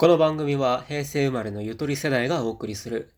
[0.00, 3.10] この番組は平成生まれのゆとり世代がお送りする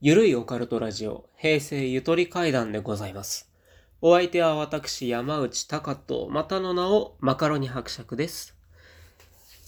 [0.00, 3.52] ゆるいオカルトラジオ平成ゆとり会談でございます。
[4.00, 8.56] お相手は私山内隆とまたの名をマカロニ伯爵です。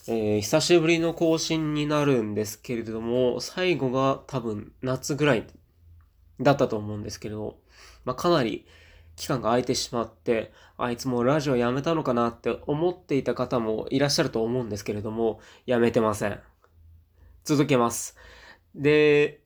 [0.09, 5.47] えー久しぶりの更新になるんですけれども、最後が多分夏ぐらい
[6.41, 7.59] だったと思うんですけど、
[8.07, 8.65] まあ、かなり
[9.21, 16.41] 期間が空いてしまって、あいつもラジオやめたのかなって思っていた方もいらっしゃると思うんですけれども、やめてません。
[17.45, 18.17] 続けます。
[18.75, 19.43] で、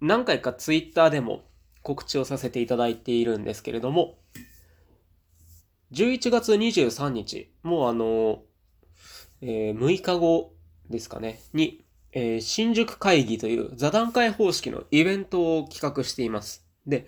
[0.00, 1.44] 何回かツイッターでも
[1.82, 4.16] 告知をさせていただいているんですけれども、
[5.92, 8.44] 11月23日、もうあの、
[9.42, 10.54] えー6日後
[10.88, 16.66] ですかね、に、えー新宿会議という座談会方式のイベントを企画しています。
[16.86, 17.06] で、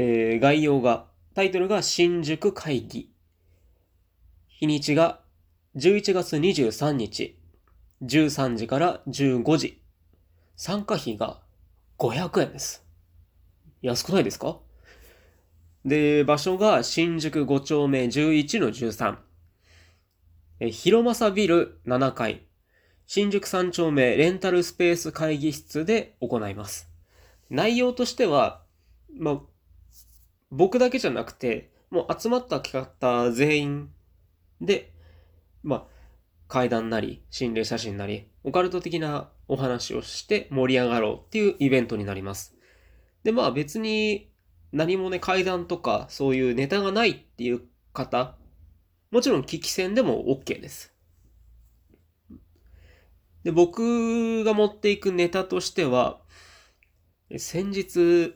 [0.00, 3.10] えー概要が、タイトルが新宿会議。
[4.46, 5.22] 日にちが
[5.74, 7.36] 11月23日、
[8.04, 9.82] 13時から15時。
[10.54, 11.40] 参加費が
[11.98, 12.86] 500円です。
[13.82, 14.60] 安くないですか？
[15.84, 19.16] で、場所が新宿5丁目11の13。
[20.60, 22.42] え広政ビル7階。
[23.08, 26.88] 新宿3丁目レンタルスペース会議室で行います。
[27.50, 28.62] 内容としては、
[29.12, 29.40] まあ、
[30.50, 33.90] 僕だけじゃなくて、もう集まった方全員
[34.60, 34.92] で、
[35.62, 35.86] まあ、
[36.48, 42.56] 階段なり、心霊写真なり、オカルト的なお話をして盛り上がろうっていうイベントになります。
[43.22, 44.30] で、まあ別に
[44.72, 47.62] 何もね、階段とかそういうネタがないっていう
[47.92, 48.36] 方、
[49.10, 50.94] もちろん危機戦でも OK です。
[53.44, 56.20] で、僕が持っていくネタとしては、
[57.36, 58.34] 先日、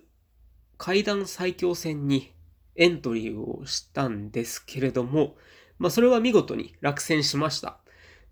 [0.83, 2.33] 階段最強戦に
[2.75, 5.37] エントリーをしたんですけれども、
[5.79, 7.79] まあそれは見事に落選しました。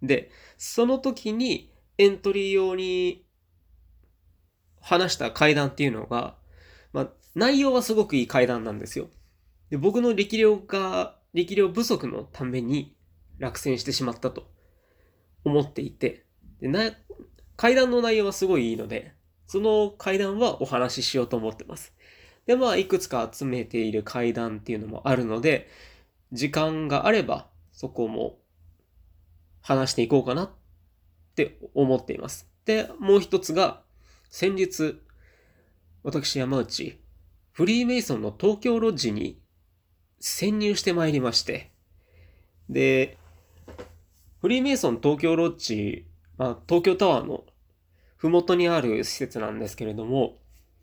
[0.03, 3.25] で、その時にエントリー用に
[4.81, 6.39] 話した階段っていうのが、
[6.93, 9.06] まあ内容はすごくいい階段なんですよ。
[9.71, 12.97] で、僕の力量が、力量不足のために
[13.38, 14.50] 落選してしまったと
[15.44, 16.27] 思っていて、
[16.61, 16.91] でな
[17.56, 19.15] 階段の内容はすごいいいので、
[19.47, 21.94] その階段はお話ししようと思ってます。
[22.47, 25.69] で、まあ、いくつか集めている階段っていうのもあるので、
[26.33, 28.39] 時間があれば、そこも
[29.62, 30.50] 話していこうかなっ
[31.34, 32.49] て思っています。
[32.65, 33.83] で、もう一つが、
[34.29, 35.00] 先日、
[36.03, 36.99] 私山内、
[37.53, 39.41] フリーメイソンの東京ロッジに
[40.19, 41.71] 潜入してまいりまして、
[42.69, 43.19] で、
[44.41, 46.06] フリーメイソン東京ロッジ、
[46.39, 47.45] まあ、東京タワーの
[48.17, 50.37] ふもとにある施設なんですけれども、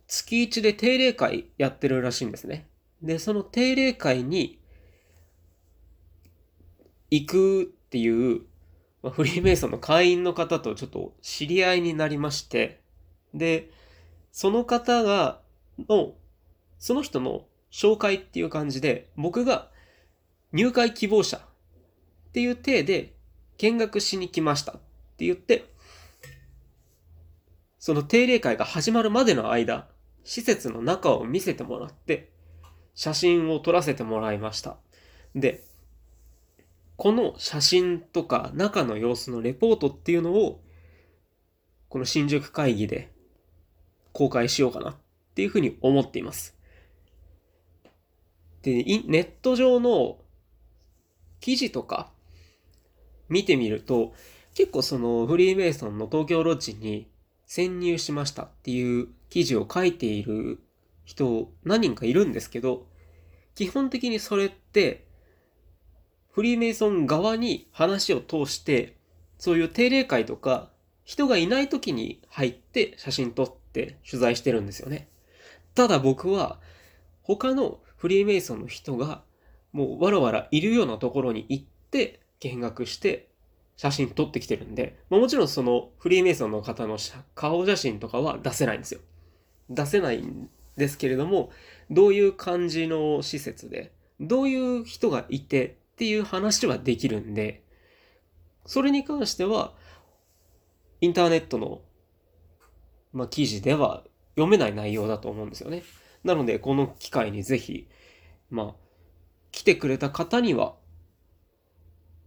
[0.08, 2.68] 月1で定例会やってるらしいんですね。
[3.02, 4.60] で、その定例会に
[7.12, 8.42] 行くっていう、
[9.04, 12.82] まあフリーメイソンの会員の方とちょっと知り合いになりまして、
[13.34, 13.70] で、
[14.32, 15.42] その方が、
[15.90, 16.14] の、
[16.80, 19.70] その人の紹介っていう感じで、僕が
[20.54, 21.42] 入会希望者っ
[22.32, 23.14] ていう体で
[23.58, 24.76] 見学しに来ましたっ
[25.18, 25.66] て言って、
[27.80, 29.88] その定例会が始まるまでの間、
[30.28, 32.30] 施設の中を見せてもらって、
[32.96, 34.76] 写真を撮らせてもらいました。
[35.34, 35.64] で、
[36.98, 40.62] この写真とか中の様子のレポートっていうのを、
[41.88, 43.10] この新宿会議で
[44.12, 44.96] 公開しようかなっ
[45.34, 46.58] ていうふうに思っています。
[48.64, 50.18] で、ネット上の
[51.40, 52.12] 記事とか
[53.30, 54.14] 見てみると、
[54.54, 57.08] 結構そのフリーメイソンの東京ロッジに
[57.46, 60.60] 潜入しましたっていう記事を書いている
[61.06, 62.88] 人何人かいるんですけど、
[63.56, 65.08] 基本的にそれって
[66.32, 68.98] フリーメイソン側に話を通して、
[69.38, 70.70] そういう定例会とか
[71.04, 75.08] 人がいない時に入って写真撮って取材してるんですよね。
[75.74, 76.60] ただ僕は
[77.22, 79.24] 他のフリーメイソンの人が
[79.72, 83.30] もうわらわらいるようなところに行って見学して
[83.76, 86.98] 写真撮ってきてるんで、まあ、もちろんそのフリーメイソンの方の
[87.36, 89.02] 顔写真とかは出せないんですよ。
[89.70, 91.52] 出せないんですけれども、
[91.90, 97.64] どういう感じの施設で、どういう人がいてっていう話はできるんで、
[98.66, 99.74] それに関しては、
[101.02, 101.82] インターネットの、
[103.14, 104.04] まあ、記事では
[104.36, 105.84] 読めない内容だと思うんですよね。
[106.24, 107.88] なので、この機会にぜひ、
[108.50, 108.88] まあ、
[109.52, 110.76] 来てくれた方には、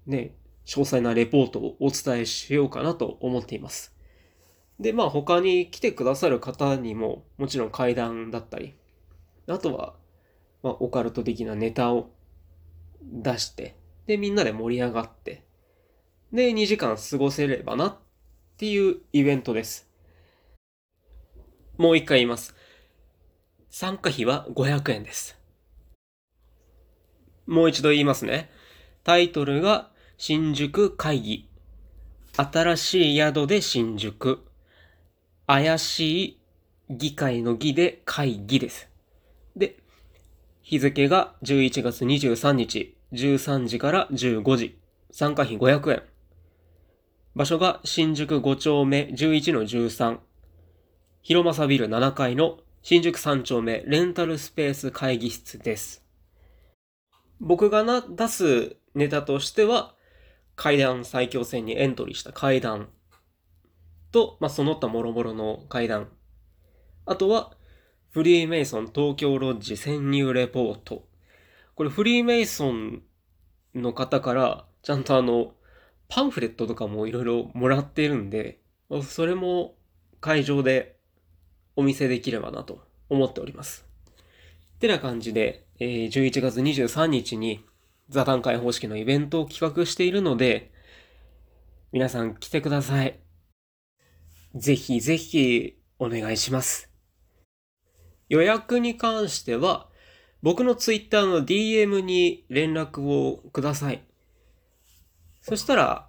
[0.07, 0.35] ね、
[0.67, 3.95] 詳細なレポートをお伝えしようかなと思っています。
[4.81, 8.75] で、まあ他に来てくださる方にももちろん階段だったり、
[9.47, 9.95] あとは、
[10.63, 12.11] まあオカルト的なネタを
[13.03, 15.45] 出して、で、みんなで盛り上がって、
[16.33, 17.97] で、2時間過ごせればなっ
[18.57, 19.87] ていうイベントです。
[21.77, 22.55] もう一回言います。
[23.69, 25.39] 参加費は500円です。
[27.47, 28.51] もう一度言いますね。
[29.05, 31.49] タイトルが新宿会議。
[32.37, 34.50] 新しい宿で新宿。
[35.53, 36.41] 怪しい
[36.91, 38.89] 議会の議で会議です。
[39.57, 39.79] で、
[40.63, 44.79] 日付が11月23日、13時から15時。
[45.11, 46.03] 参加費500円。
[47.35, 50.21] 場所が新宿5丁目11の13。
[51.23, 56.05] 広正ビル7階の新宿3丁目レンタルスペース会議室です。
[57.41, 59.97] 僕がな、出すネタとしては、
[60.55, 62.89] 階段最強戦にエントリーした階段
[64.13, 66.09] と、まあ、その他諸々の階段。
[67.07, 67.57] あとは、
[68.11, 71.05] フリーメイソン東京ロッジ潜入レポート。
[71.77, 73.03] これフリーメイソン
[73.75, 75.55] の方からちゃんとあの
[76.09, 78.61] パンフレットとかもいろいろもらっているんで、
[79.05, 79.77] それも
[80.21, 80.97] 会場で
[81.77, 83.87] お見せできればなと思っております。
[84.77, 87.65] ってな感じで、えー、11月23日に
[88.09, 90.73] 座談会方式のイベントを企画しているので、
[91.93, 93.30] 皆さん来てください。
[94.55, 96.91] ぜひぜひお願いします。
[98.29, 99.89] 予約に関しては、
[100.43, 104.03] 僕のツイッターの DM に連絡をください。
[105.43, 106.09] そしたら、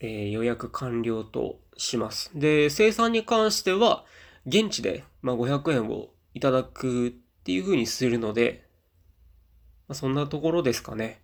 [0.00, 2.30] えー、予約完了とします。
[2.34, 4.04] で、生産に関しては、
[4.46, 7.10] 現地で、まあ、500円をいただくっ
[7.44, 8.66] ていう風にするので、
[9.88, 11.22] まあ、そんなところですかね。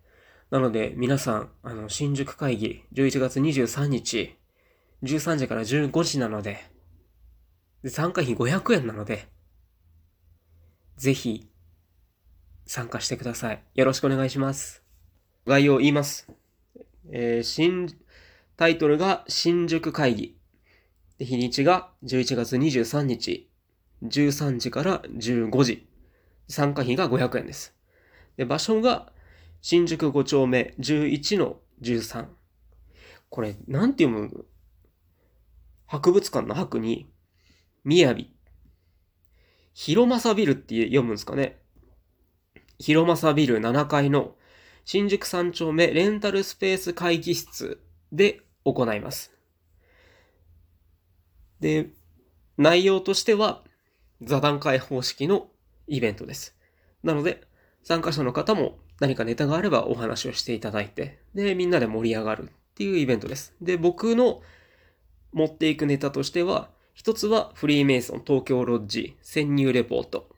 [0.51, 4.37] なので、皆さん、あの、新宿会議、11月23日、
[5.03, 6.59] 13時から15時なので、
[7.83, 9.29] で参加費500円なので、
[10.97, 11.49] ぜひ、
[12.67, 13.63] 参加してください。
[13.75, 14.83] よろしくお願いします。
[15.47, 16.29] 概要を言います。
[17.11, 17.89] えー、新、
[18.57, 20.37] タイトルが新宿会議。
[21.19, 23.49] で日にちが11月23日、
[24.03, 25.89] 13時から15時。
[26.49, 27.75] 参加費が500円です。
[28.37, 29.13] で場所が
[29.63, 32.27] 新宿5丁目11の13。
[33.31, 34.47] これ、なんて読む？
[35.89, 37.11] 博物館の博に、
[37.83, 38.31] みやび
[39.73, 41.57] 広正ビルって読むんですかね。
[42.79, 44.35] 広正ビル7階の
[44.85, 47.81] 新宿3丁目レンタルスペース会議室
[48.13, 49.33] で行います。
[51.61, 51.89] で、
[52.59, 53.65] 内容としては
[54.21, 55.49] 座談会方式の
[55.87, 56.55] イベントです。
[57.03, 57.45] なので、
[57.83, 63.55] 参加者の方も何かネタがあればお話をしていただいて、で、みんなで盛り上がるっていうイベントです。
[63.63, 64.43] で、僕の
[65.33, 70.29] 持っていくネタとしては、一つはフリーメイソン東京ロッジ潜入レポート。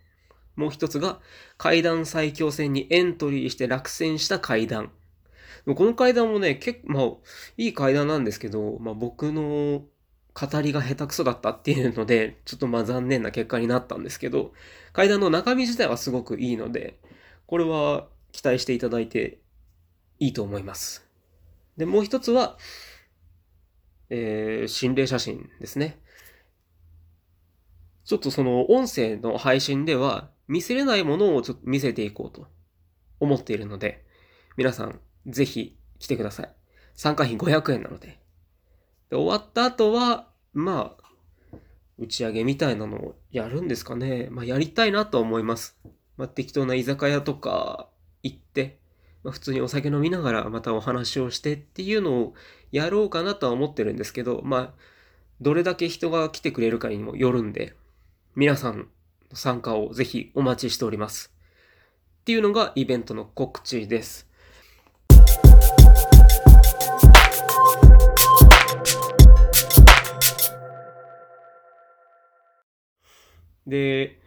[0.57, 1.21] もう一つが
[1.57, 4.91] 階段最強戦にエントリーして落選した階段。
[5.67, 7.05] この階段もね、結構、まあ、
[7.57, 9.83] いい階段なんですけど、まあ僕の
[10.33, 14.53] 語りが下手くそだったっていうので、ちょっとまあ残念な結果になったんですけど、
[14.93, 16.99] 階段の中身自体はすごくいいので、
[17.47, 19.39] これは期待していただいて
[20.19, 21.07] いいと思います。
[21.77, 22.59] で、もう一つは、
[24.11, 26.01] えー、心霊写真ですね。
[28.05, 32.49] ちょっとその音声の配信では見せれないものをちょっと見せていこうと
[33.21, 34.05] 思っているので、
[34.57, 36.53] 皆さんぜひ来てください。
[36.95, 38.19] 参加費500円なので。
[39.11, 41.59] で終わった後は、まあ、
[41.99, 44.29] 打ち上げみたいなのをやるんですかね。
[44.31, 45.79] まあ、やりたいなと思います。
[46.17, 47.89] まあ、適当な居酒屋とか
[48.23, 48.81] 行って、
[49.23, 52.35] まあ、普通にお酒飲みながらまたお話をしてっていうのを
[52.73, 54.73] やろうかなとは思ってるんですけど、まあ、
[55.41, 57.75] どれだけ人が来てくれるかにもよるんで、
[58.37, 58.85] 皆さんの
[59.33, 61.33] 参加をぜひお待ちしております。
[62.21, 64.29] っていうのがイベントの告知です。
[73.67, 74.21] で、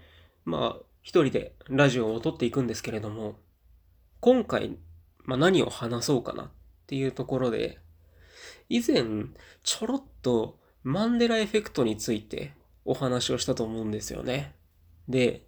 [0.46, 3.36] まあ、一人でラジオを撮っていくんですけれども、
[4.20, 4.78] 今回、
[5.26, 6.52] まあ、何を話そうかなっ
[6.88, 7.80] ていうところで、
[8.74, 9.04] 以前、
[9.62, 12.54] ちょろっとマンデラエフェクトについて
[12.86, 14.56] お話をしたと思うんですよね。
[15.08, 15.46] で、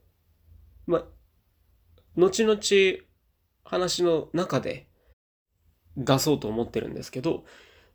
[0.86, 1.04] ま、
[2.16, 2.60] 後々
[3.64, 4.88] 話の中で
[5.98, 7.46] 出そうと思ってるんですけど、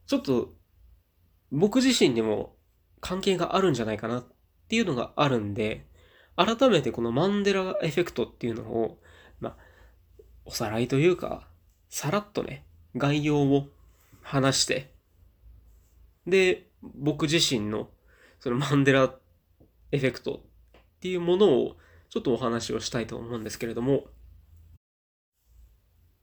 [0.08, 0.52] ちょっと
[1.52, 2.56] 僕自身にも
[3.00, 4.25] 関係があるんじゃないかなっ
[4.66, 5.87] ていうのがあるんで、
[6.34, 9.00] 改めてこのマンデラエフェクトっていうのを、
[9.38, 9.56] ま
[10.44, 11.46] おさらいというか、
[11.88, 12.64] さらっとね、
[12.96, 13.68] 概要を
[14.22, 14.89] 話して、
[16.30, 17.90] で、僕自身の
[18.38, 19.14] そのマンデラ
[19.92, 20.42] エフェクト
[20.76, 21.76] っていうものを
[22.08, 24.04] ちょっとお話をしたいと思うんですけれども、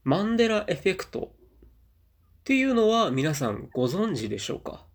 [0.04, 1.34] マンデラエフェクト
[2.40, 4.86] っていうのは皆さんご存知でしょうか？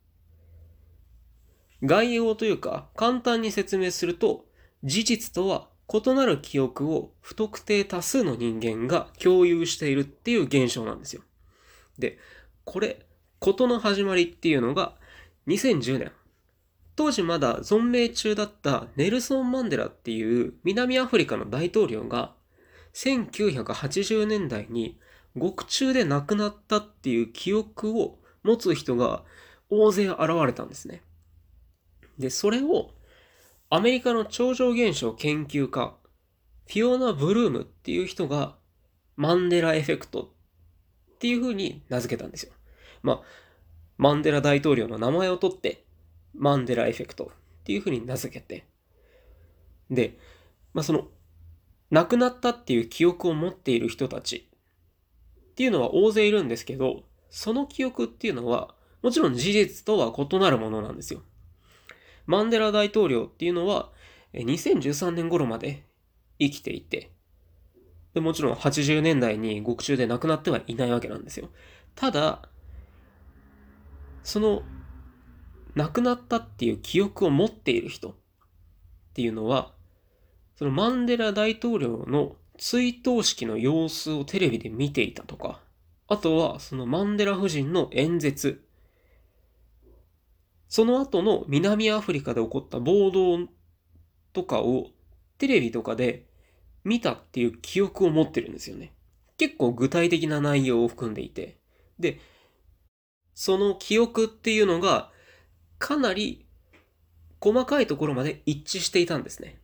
[1.82, 4.46] 概要というか簡単に説明すると
[4.84, 11.22] 事実とは異なる記憶を不特定多数の人間が共有しているっていう現象なんですよ。
[11.98, 12.18] で、
[12.64, 13.04] これ、
[13.38, 14.96] 事の始まりっていうのが
[15.46, 16.12] 2010年。
[16.94, 22.34] 当時まだ存命中だったネルソン・マンデラっていう南アフリカの大統領が
[22.94, 24.98] 1980年代に
[25.36, 29.24] 獄中で亡くなったっていう記憶を持つ人が
[29.70, 31.02] 大勢現れたんですね。
[32.18, 32.90] で、それを
[33.70, 35.96] アメリカの超常現象研究家、
[36.66, 38.56] フィオナ・ブルームっていう人が
[39.16, 40.24] マンデラエフェクト
[41.14, 42.52] っていう風に名付けたんですよ。
[43.02, 43.20] まあ、
[43.98, 45.84] マンデラ大統領の名前を取って、
[46.34, 47.28] マンデラエフェクトっ
[47.64, 48.66] ていう風に名付けて、
[49.90, 50.18] で、
[50.72, 51.08] まあその、
[51.90, 54.48] 亡くなったっていう記憶を持っている人たち
[55.52, 61.22] っていうのは大勢いるんですけど、その記憶っていうのは、もちろん事実とは異なるものなんですよ。
[62.26, 63.90] マンデラ大統領っていうのは、
[64.32, 65.84] 2013年頃まで
[66.38, 67.10] 生きていて、
[68.14, 71.50] でもちろん80年代に獄中で亡くなってはいないわけなんですよ。
[71.94, 72.48] ただ、
[74.22, 74.62] その
[75.74, 78.14] 亡くなったっていう記憶を持っている人っ
[79.14, 79.72] ていうのは、
[80.56, 85.60] そのマンデラ大統領の追悼式の様子をテレビで見ていたとか、
[86.08, 88.64] あとはそのマンデラ夫人の演説、
[90.68, 93.48] その後の南アフリカで起こった暴動
[94.32, 94.88] とかを
[95.38, 96.26] テレビとかで
[96.84, 98.92] 見たっていう記憶を持ってるんですよね。
[99.36, 101.58] 結構具体的な内容を含んでいて。
[101.98, 102.20] で、
[103.34, 105.10] その記憶っていうのが
[105.78, 106.46] かなり
[107.40, 109.58] 細かいところまで一致していたんですね。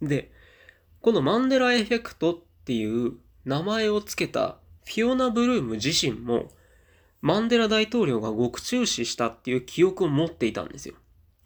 [0.00, 0.32] で、
[1.00, 3.12] このマンデラエフェクトっていう
[3.44, 6.50] 名前を付けたフィオナ・ブルーム自身も
[7.20, 10.96] マンデラ大統領が獄中死したっていう記憶を持っていたんですよ。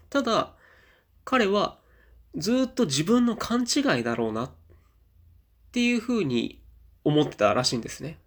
[0.08, 0.54] ただ、
[1.24, 1.78] 彼は
[2.34, 4.50] ずっと自分の勘違いだろうなっ
[5.72, 6.62] ていうふうに
[7.04, 8.18] 思ってたらしいんですね。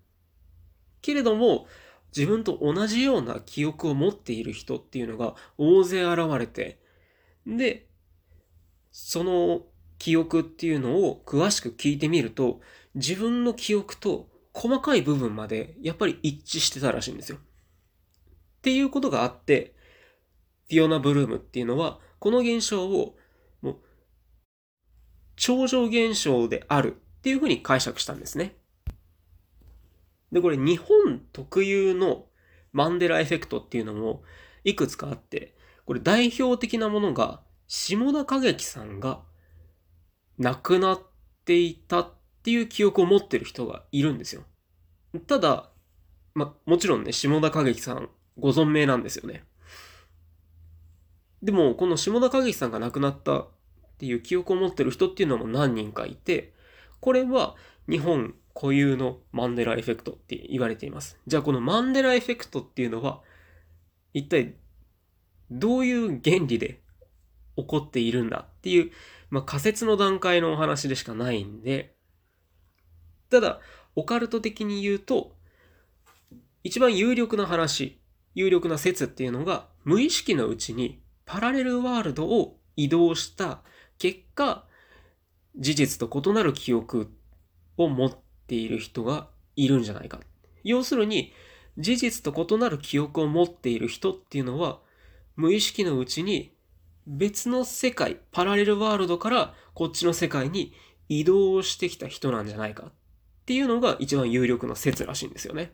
[1.02, 1.68] けれども、
[2.16, 6.80] 自分と同じような記憶を持っている人っていうのが大勢現れて、
[7.46, 7.88] で、
[8.92, 9.62] その
[9.98, 12.62] 記憶っていうのを詳しく聞いてみると、
[12.96, 17.38] 自分の記憶と細かい部分までやっぱり一致してたらしいんですよ。
[17.38, 19.76] っていうことがあって、
[20.68, 23.18] フィオナ・ブルームっていうのは、この現象を
[23.62, 23.78] もう
[25.36, 28.59] 超常現象であるっていうふうに解釈したんですね。
[30.32, 32.26] で、これ日本特有の
[32.72, 34.24] マンデラエフェクトっていうのも
[34.64, 35.56] いくつかあって、
[35.86, 39.22] これ代表的なものが下田景樹さんが
[40.38, 41.02] 亡くなっ
[41.46, 44.44] ていたっていう記憶を持ってる人がいるんですよ。
[45.28, 45.72] ただ、
[46.36, 49.44] ま、もちろんね、下田景樹さんご存命なんですよね。
[51.42, 53.48] でも、この下田景樹さんが亡くなったっ
[53.98, 56.54] ていう記憶を持ってる人っていうのも何人かいて、
[57.00, 57.56] これは
[57.90, 61.18] 日本固有のマンデラエフェクトって言われています。
[61.28, 63.22] じゃあこのマンデラエフェクトっていうのは
[64.14, 64.56] 一体
[65.50, 66.82] どういう原理で
[67.56, 68.92] 起こっているんだっていう、
[69.30, 71.96] まあ、仮説の段階のお話でしかないんで、
[73.30, 73.60] ただ、
[73.96, 75.36] オカルト的に言うと、
[76.64, 78.02] 一番有力な話、
[78.36, 83.62] 有力な説っていうのが、無意識のうちにパラレルワールドを移動した
[83.98, 84.66] 結果、
[85.58, 87.12] 事実と異なる記憶
[87.78, 90.20] を持ってている人がいるんじゃないか。
[90.64, 91.32] 要するに、
[91.78, 94.80] 事実と異なる記憶を持っている人っていうのは、
[95.36, 96.54] 無意識のうちに
[97.08, 100.74] 別の世界、パラレルワールドからこっちの世界に
[101.08, 102.92] 移動してきた人なんじゃないかっ
[103.46, 105.74] ていうのが一番有力な説らしいんですよね。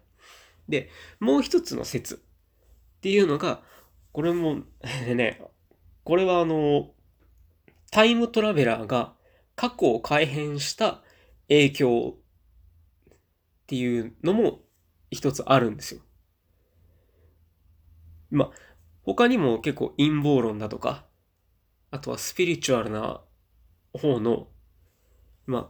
[0.69, 0.89] で、
[1.19, 2.17] もう一つの説っ
[3.01, 3.63] ていうのが、
[4.11, 4.61] これも
[5.15, 5.41] ね、
[6.03, 6.91] これはあの、
[7.91, 9.13] タイムトラベラーが
[9.55, 11.01] 過去を改変した
[11.47, 12.17] 影響
[13.65, 14.59] っていうのも
[15.09, 16.01] 一つあるんですよ。
[18.29, 18.51] まあ、
[19.01, 21.05] 他にも結構陰謀論だとか、
[21.89, 23.21] あとはスピリチュアルな
[23.91, 24.49] 方の、
[25.47, 25.67] まあ、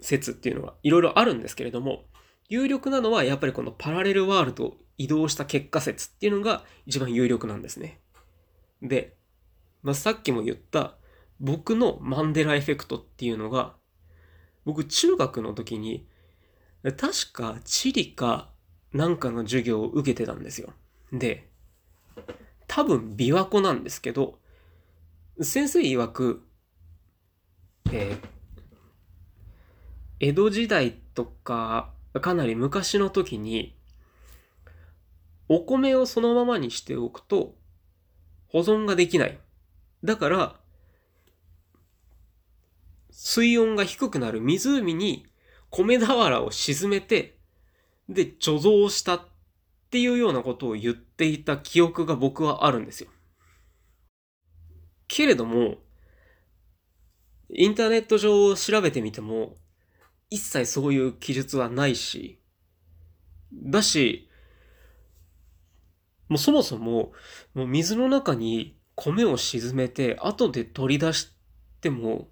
[0.00, 2.06] 説っていうのはいろいろあるんですけれども、
[2.48, 8.00] 有力なのはやっぱりこのパラレルワールド移動した結果説っていうのが一番有力なんですね。
[8.80, 9.16] で、
[9.82, 10.96] まあ、さっきも言った
[11.40, 13.74] 僕のマンデラエフェクトっていうのが
[14.64, 16.08] 僕中学の時に、
[16.92, 18.50] 確か地理か
[18.92, 20.72] なんかの授業を受けてたんですよ。
[21.12, 21.48] で、
[22.66, 24.38] 多分琵琶湖なんですけど、
[25.40, 26.46] 先生曰く、
[27.90, 28.28] えー、
[30.20, 33.74] 江戸時代とか、かなり昔の時に、
[35.48, 37.54] お米をそのままにしておくと
[38.48, 39.38] 保存ができない。
[40.02, 40.60] だから、
[43.10, 45.26] 水温が低くなる湖に
[45.74, 47.36] 米俵を沈めて、
[48.08, 49.20] で、貯蔵したっ
[49.90, 53.10] ていうようなことを言っていた記憶が僕はあるんですよ。
[55.08, 55.78] けれども、
[57.52, 59.56] インターネット上を調べてみても、
[60.30, 62.40] 一切そういう記述はないし、
[63.52, 64.28] だし、
[66.28, 67.12] もうそもそも、
[67.52, 71.32] もう水の中に米を沈めて、後で取り出し
[71.80, 72.28] ても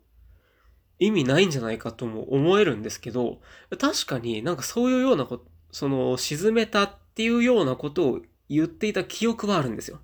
[1.07, 3.41] 意味ないんじゃないかとも思えるんですけど、
[3.79, 10.01] 確かになんかそういうようなこと、その沈めたっていうようなことを言っていた記憶はあるんですよ。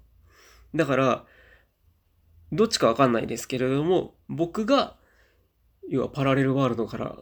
[0.75, 1.25] だから、
[2.53, 4.97] どっちかわかんないですけれども、僕が、
[5.89, 7.17] 要はパラレルワールドから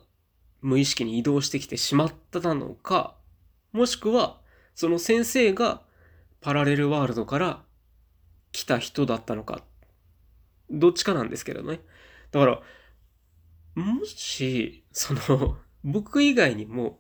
[0.61, 3.17] 無意識に移動してきてしまったのか、
[3.73, 4.41] もしくは、
[4.75, 5.83] その先生が
[6.41, 7.65] パラレルワールドから
[8.53, 9.63] 来た人だったのか、
[10.71, 11.81] どっちかなんですけどね。
[12.31, 12.61] だから、
[13.77, 16.99] もし、その、 僕以外にも、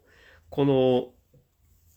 [0.50, 1.12] この、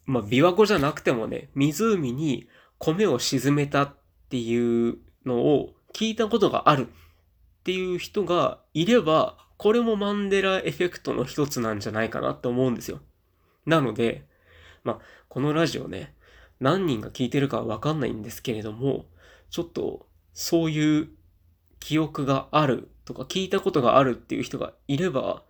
[0.06, 2.48] まあ、琵琶湖じゃなくてもね、湖に
[2.80, 3.96] 米を沈めたっ
[4.30, 13.02] ていうのを聞いたことがあるっていう人がいれば、これもマンデラエフェクトの一つなんじゃないかなって思うんですよ。
[13.66, 14.26] なので、
[14.84, 16.16] まあ、このラジオね、
[16.62, 19.06] 何人が聞いてるかわかんないんですけれども、
[19.50, 21.10] ちょっとそういう
[21.80, 25.42] 記憶があるとか聞いたことがあるっていう人がいれば、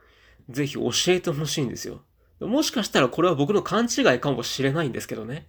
[0.50, 2.02] ぜひ教えてほしいんですよ。
[2.40, 5.46] もしかしたらこれは僕の勘違いかもしれないんですけどね。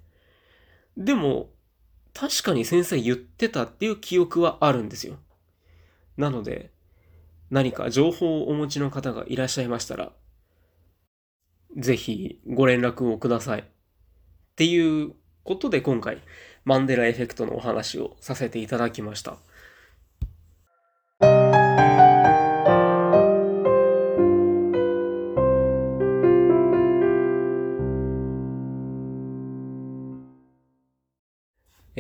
[0.97, 1.51] でも、
[2.13, 5.19] 確かに先生言ってたっていう記憶はあるんですよ。
[6.17, 6.73] なので、
[7.49, 10.13] 何か情報をお持ちの方がいらっしゃいましたら、
[11.77, 13.61] ぜひご連絡をください。
[13.61, 13.65] っ
[14.57, 15.13] ていう
[15.45, 16.21] ことで今回、
[16.65, 19.39] マンデラエフェクトのお話をさせていただきました。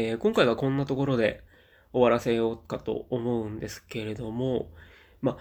[0.00, 1.42] えー、今回はこんなところで
[1.92, 4.70] 終わらせようかと思うんですけれども、
[5.20, 5.36] まあ、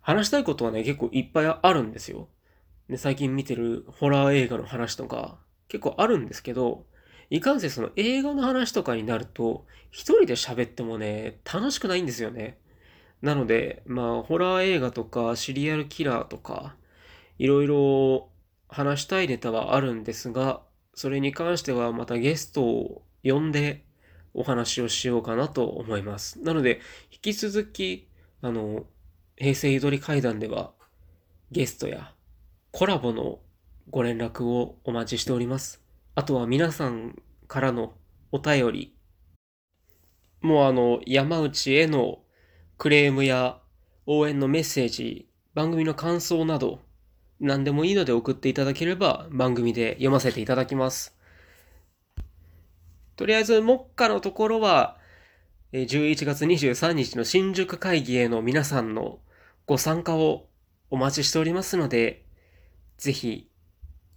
[0.00, 2.28] 話したいことはね、結構いっぱいあるんですよ。
[2.88, 6.86] で、最近見てるホラー映画の話とか結構あるんですけど、
[7.30, 12.58] いかんせんその映画の話とかになると、一人で喋ってもね、楽しくないんですよね。
[13.22, 16.74] なので、まあ、ホラー映画とか、シリアルキラーとか、
[17.38, 18.28] いろいろ
[18.68, 20.62] 話したいネタはあるんですが、
[20.94, 23.83] それに関してはまたゲストを呼んで
[24.34, 26.40] お話をしようかなと思います。
[26.42, 28.08] なので、引き続き、
[28.42, 28.84] あの、
[29.36, 30.72] 平成ゆとり会談では、
[31.50, 32.12] ゲストや
[32.72, 33.38] コラボの
[33.90, 35.82] ご連絡をお待ちしております。
[36.14, 37.94] あとは皆さんからの
[38.32, 38.96] お便り、
[40.40, 42.18] もうあの、山内への
[42.76, 43.60] クレームや
[44.06, 46.80] 応援のメッセージ、番組の感想など、
[47.40, 51.16] 何でもいいので送っていただければ番組で読ませていただきます。
[53.16, 54.98] とりあえず、目下のところは、
[55.72, 59.18] 11月23日の新宿会議への皆さんの
[59.66, 60.46] ご参加を
[60.90, 62.24] お待ちしておりますので、
[62.96, 63.48] ぜひ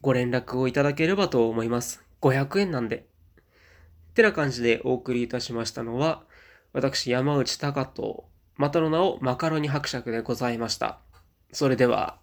[0.02, 2.04] ご連絡をいただければと思います。
[2.22, 3.08] 500円なんで。
[4.12, 6.24] ってな感じでお送りいたしましたのは、
[6.74, 11.00] 私山内隆と、またの名をマカロニ伯爵でございました。
[11.52, 12.20] それでは。